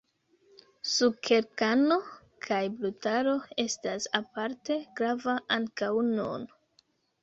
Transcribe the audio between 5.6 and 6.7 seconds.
ankaŭ nun.